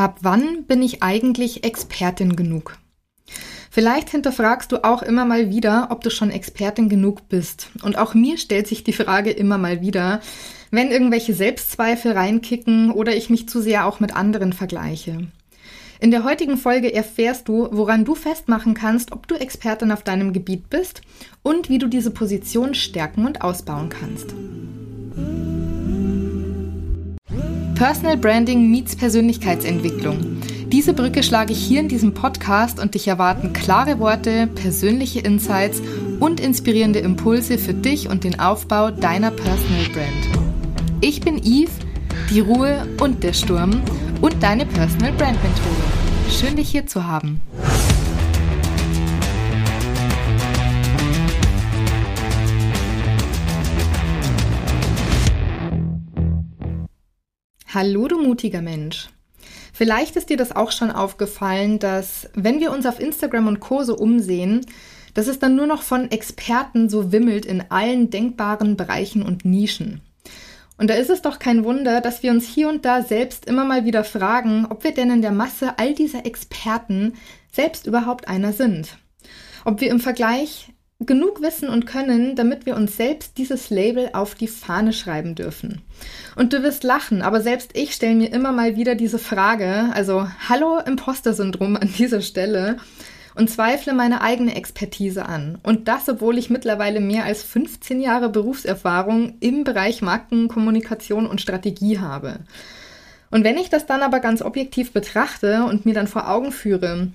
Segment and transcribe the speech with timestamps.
[0.00, 2.78] Ab wann bin ich eigentlich Expertin genug?
[3.70, 7.68] Vielleicht hinterfragst du auch immer mal wieder, ob du schon Expertin genug bist.
[7.82, 10.22] Und auch mir stellt sich die Frage immer mal wieder,
[10.70, 15.26] wenn irgendwelche Selbstzweifel reinkicken oder ich mich zu sehr auch mit anderen vergleiche.
[16.00, 20.32] In der heutigen Folge erfährst du, woran du festmachen kannst, ob du Expertin auf deinem
[20.32, 21.02] Gebiet bist
[21.42, 24.34] und wie du diese Position stärken und ausbauen kannst.
[27.80, 30.42] Personal Branding meets Persönlichkeitsentwicklung.
[30.66, 35.80] Diese Brücke schlage ich hier in diesem Podcast und dich erwarten klare Worte, persönliche Insights
[36.20, 40.44] und inspirierende Impulse für dich und den Aufbau deiner Personal Brand.
[41.00, 41.72] Ich bin Yves,
[42.28, 43.80] die Ruhe und der Sturm
[44.20, 46.30] und deine Personal Brand Mentorin.
[46.30, 47.40] Schön dich hier zu haben.
[57.72, 59.10] Hallo, du mutiger Mensch.
[59.72, 63.96] Vielleicht ist dir das auch schon aufgefallen, dass wenn wir uns auf Instagram und so
[63.96, 64.66] umsehen,
[65.14, 70.00] dass es dann nur noch von Experten so wimmelt in allen denkbaren Bereichen und Nischen.
[70.78, 73.64] Und da ist es doch kein Wunder, dass wir uns hier und da selbst immer
[73.64, 77.12] mal wieder fragen, ob wir denn in der Masse all dieser Experten
[77.52, 78.98] selbst überhaupt einer sind.
[79.64, 84.34] Ob wir im Vergleich genug wissen und können, damit wir uns selbst dieses Label auf
[84.34, 85.80] die Fahne schreiben dürfen.
[86.36, 90.28] Und du wirst lachen, aber selbst ich stelle mir immer mal wieder diese Frage, also
[90.48, 92.76] Hallo Imposter-Syndrom an dieser Stelle
[93.34, 95.58] und zweifle meine eigene Expertise an.
[95.62, 101.98] Und das, obwohl ich mittlerweile mehr als 15 Jahre Berufserfahrung im Bereich Markenkommunikation und Strategie
[101.98, 102.40] habe.
[103.30, 107.08] Und wenn ich das dann aber ganz objektiv betrachte und mir dann vor Augen führe,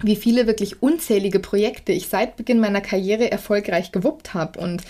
[0.00, 4.82] wie viele wirklich unzählige Projekte ich seit Beginn meiner Karriere erfolgreich gewuppt habe und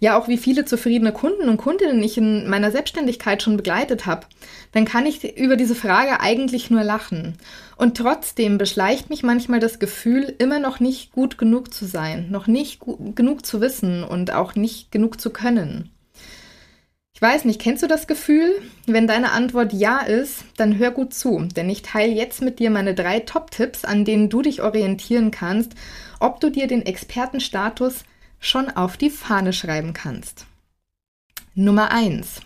[0.00, 4.26] ja auch wie viele zufriedene Kunden und Kundinnen ich in meiner Selbstständigkeit schon begleitet habe,
[4.72, 7.38] dann kann ich über diese Frage eigentlich nur lachen.
[7.76, 12.46] Und trotzdem beschleicht mich manchmal das Gefühl, immer noch nicht gut genug zu sein, noch
[12.46, 12.80] nicht
[13.14, 15.90] genug zu wissen und auch nicht genug zu können.
[17.16, 18.60] Ich weiß nicht, kennst du das Gefühl?
[18.84, 22.68] Wenn deine Antwort ja ist, dann hör gut zu, denn ich teile jetzt mit dir
[22.68, 25.72] meine drei Top-Tipps, an denen du dich orientieren kannst,
[26.20, 28.04] ob du dir den Expertenstatus
[28.38, 30.44] schon auf die Fahne schreiben kannst.
[31.54, 32.42] Nummer eins: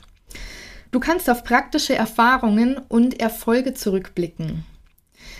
[0.93, 4.63] Du kannst auf praktische Erfahrungen und Erfolge zurückblicken.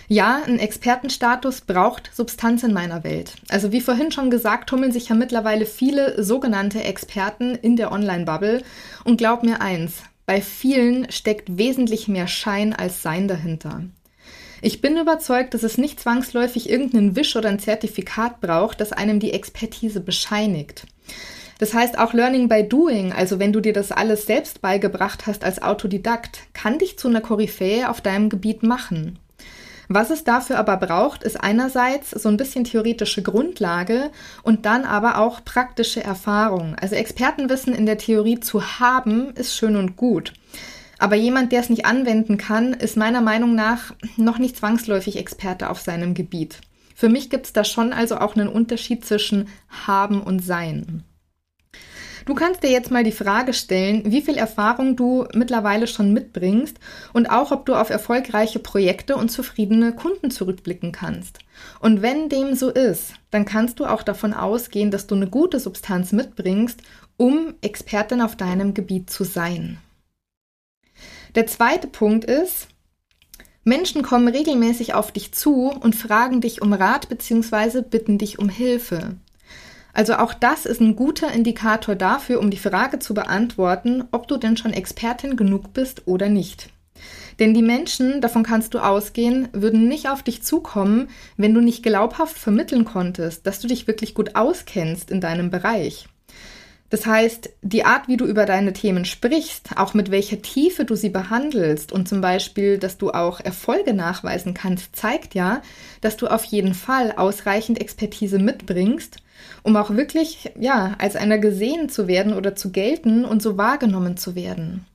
[0.07, 3.33] Ja, ein Expertenstatus braucht Substanz in meiner Welt.
[3.49, 8.63] Also wie vorhin schon gesagt, tummeln sich ja mittlerweile viele sogenannte Experten in der Online-Bubble.
[9.03, 13.83] Und glaub mir eins, bei vielen steckt wesentlich mehr Schein als Sein dahinter.
[14.61, 19.19] Ich bin überzeugt, dass es nicht zwangsläufig irgendeinen Wisch oder ein Zertifikat braucht, das einem
[19.19, 20.85] die Expertise bescheinigt.
[21.57, 25.43] Das heißt, auch Learning by Doing, also wenn du dir das alles selbst beigebracht hast
[25.43, 29.19] als Autodidakt, kann dich zu einer Koryphäe auf deinem Gebiet machen.
[29.93, 34.09] Was es dafür aber braucht, ist einerseits so ein bisschen theoretische Grundlage
[34.41, 36.75] und dann aber auch praktische Erfahrung.
[36.79, 40.31] Also Expertenwissen in der Theorie zu haben, ist schön und gut.
[40.97, 45.69] Aber jemand, der es nicht anwenden kann, ist meiner Meinung nach noch nicht zwangsläufig Experte
[45.69, 46.61] auf seinem Gebiet.
[46.95, 49.49] Für mich gibt es da schon also auch einen Unterschied zwischen
[49.85, 51.03] haben und sein.
[52.25, 56.77] Du kannst dir jetzt mal die Frage stellen, wie viel Erfahrung du mittlerweile schon mitbringst
[57.13, 61.39] und auch, ob du auf erfolgreiche Projekte und zufriedene Kunden zurückblicken kannst.
[61.79, 65.59] Und wenn dem so ist, dann kannst du auch davon ausgehen, dass du eine gute
[65.59, 66.81] Substanz mitbringst,
[67.17, 69.77] um Expertin auf deinem Gebiet zu sein.
[71.35, 72.67] Der zweite Punkt ist,
[73.63, 77.81] Menschen kommen regelmäßig auf dich zu und fragen dich um Rat bzw.
[77.81, 79.15] bitten dich um Hilfe.
[79.93, 84.37] Also auch das ist ein guter Indikator dafür, um die Frage zu beantworten, ob du
[84.37, 86.69] denn schon Expertin genug bist oder nicht.
[87.39, 91.83] Denn die Menschen, davon kannst du ausgehen, würden nicht auf dich zukommen, wenn du nicht
[91.83, 96.07] glaubhaft vermitteln konntest, dass du dich wirklich gut auskennst in deinem Bereich.
[96.91, 100.95] Das heißt, die Art, wie du über deine Themen sprichst, auch mit welcher Tiefe du
[100.95, 105.61] sie behandelst und zum Beispiel, dass du auch Erfolge nachweisen kannst, zeigt ja,
[106.01, 109.17] dass du auf jeden Fall ausreichend Expertise mitbringst,
[109.63, 114.17] um auch wirklich, ja, als einer gesehen zu werden oder zu gelten und so wahrgenommen
[114.17, 114.85] zu werden.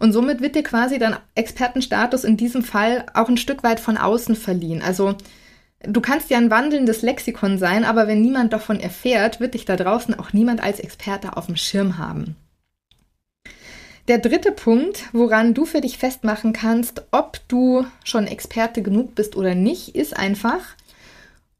[0.00, 3.96] Und somit wird dir quasi dein Expertenstatus in diesem Fall auch ein Stück weit von
[3.96, 4.82] außen verliehen.
[4.82, 5.16] Also
[5.84, 9.76] Du kannst ja ein wandelndes Lexikon sein, aber wenn niemand davon erfährt, wird dich da
[9.76, 12.36] draußen auch niemand als Experte auf dem Schirm haben.
[14.08, 19.36] Der dritte Punkt, woran du für dich festmachen kannst, ob du schon Experte genug bist
[19.36, 20.60] oder nicht, ist einfach,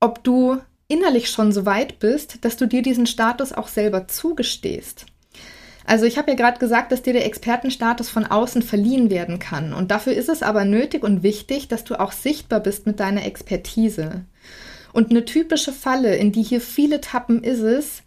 [0.00, 0.58] ob du
[0.92, 5.06] innerlich schon so weit bist, dass du dir diesen Status auch selber zugestehst.
[5.84, 9.72] Also ich habe ja gerade gesagt, dass dir der Expertenstatus von außen verliehen werden kann.
[9.72, 13.24] Und dafür ist es aber nötig und wichtig, dass du auch sichtbar bist mit deiner
[13.24, 14.24] Expertise.
[14.92, 18.02] Und eine typische Falle, in die hier viele tappen, ist es,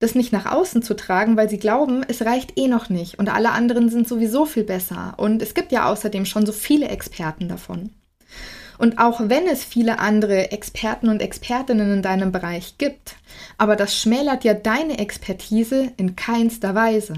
[0.00, 3.28] das nicht nach außen zu tragen, weil sie glauben, es reicht eh noch nicht und
[3.28, 5.14] alle anderen sind sowieso viel besser.
[5.18, 7.90] Und es gibt ja außerdem schon so viele Experten davon.
[8.80, 13.16] Und auch wenn es viele andere Experten und Expertinnen in deinem Bereich gibt,
[13.58, 17.12] aber das schmälert ja deine Expertise in keinster Weise.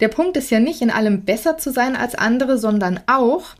[0.00, 3.54] Der Punkt ist ja nicht in allem besser zu sein als andere, sondern auch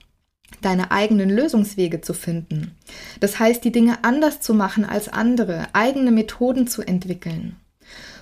[0.61, 2.77] deine eigenen Lösungswege zu finden.
[3.21, 7.57] Das heißt, die Dinge anders zu machen als andere, eigene Methoden zu entwickeln.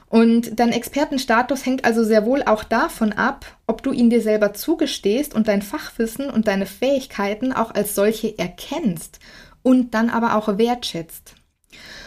[0.08, 4.54] Und dein Expertenstatus hängt also sehr wohl auch davon ab, ob du ihn dir selber
[4.54, 9.18] zugestehst und dein Fachwissen und deine Fähigkeiten auch als solche erkennst
[9.62, 11.34] und dann aber auch wertschätzt.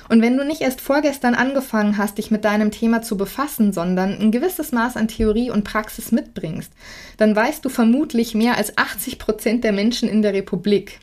[0.07, 4.17] Und wenn du nicht erst vorgestern angefangen hast, dich mit deinem Thema zu befassen, sondern
[4.19, 6.71] ein gewisses Maß an Theorie und Praxis mitbringst,
[7.17, 10.99] dann weißt du vermutlich mehr als 80 Prozent der Menschen in der Republik.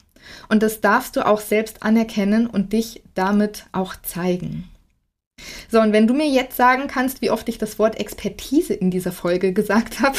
[0.48, 4.64] Und das darfst du auch selbst anerkennen und dich damit auch zeigen.
[5.70, 8.90] So, und wenn du mir jetzt sagen kannst, wie oft ich das Wort Expertise in
[8.90, 10.18] dieser Folge gesagt habe,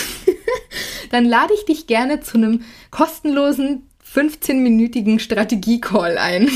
[1.12, 6.50] dann lade ich dich gerne zu einem kostenlosen 15-minütigen Strategie-Call ein.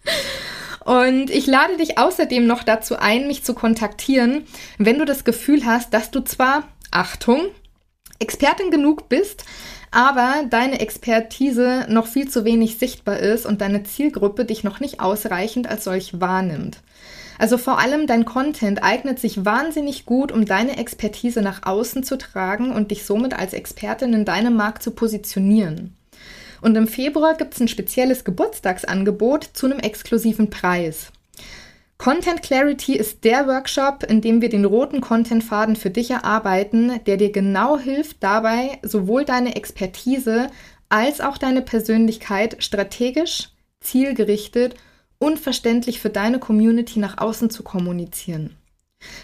[0.84, 4.44] und ich lade dich außerdem noch dazu ein, mich zu kontaktieren,
[4.78, 7.46] wenn du das Gefühl hast, dass du zwar, Achtung,
[8.18, 9.44] Expertin genug bist,
[9.90, 15.00] aber deine Expertise noch viel zu wenig sichtbar ist und deine Zielgruppe dich noch nicht
[15.00, 16.78] ausreichend als solch wahrnimmt.
[17.38, 22.16] Also vor allem dein Content eignet sich wahnsinnig gut, um deine Expertise nach außen zu
[22.16, 25.94] tragen und dich somit als Expertin in deinem Markt zu positionieren.
[26.62, 31.12] Und im Februar gibt es ein spezielles Geburtstagsangebot zu einem exklusiven Preis.
[32.06, 37.16] Content Clarity ist der Workshop, in dem wir den roten Contentfaden für dich erarbeiten, der
[37.16, 40.46] dir genau hilft dabei, sowohl deine Expertise
[40.88, 43.48] als auch deine Persönlichkeit strategisch,
[43.80, 44.76] zielgerichtet
[45.18, 48.54] unverständlich für deine Community nach außen zu kommunizieren.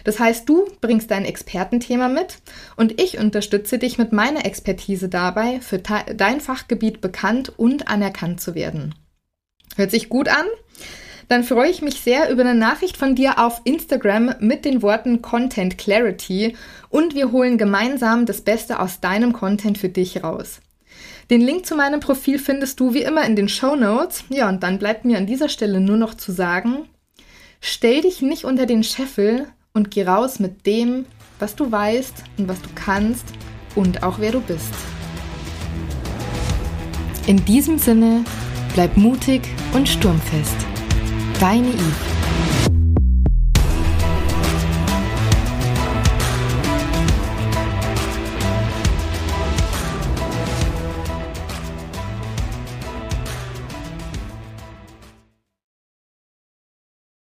[0.03, 2.39] Das heißt, du bringst dein Expertenthema mit
[2.75, 8.55] und ich unterstütze dich mit meiner Expertise dabei, für dein Fachgebiet bekannt und anerkannt zu
[8.55, 8.93] werden.
[9.77, 10.47] Hört sich gut an?
[11.27, 15.21] Dann freue ich mich sehr über eine Nachricht von dir auf Instagram mit den Worten
[15.21, 16.55] Content Clarity
[16.89, 20.59] und wir holen gemeinsam das Beste aus deinem Content für dich raus.
[21.29, 24.25] Den Link zu meinem Profil findest du wie immer in den Show Notes.
[24.29, 26.89] Ja, und dann bleibt mir an dieser Stelle nur noch zu sagen,
[27.61, 31.05] stell dich nicht unter den Scheffel und geh raus mit dem,
[31.39, 33.25] was du weißt und was du kannst
[33.75, 34.73] und auch wer du bist.
[37.25, 38.25] In diesem Sinne,
[38.73, 39.41] bleib mutig
[39.73, 40.72] und sturmfest.
[41.39, 42.12] Deine Yves.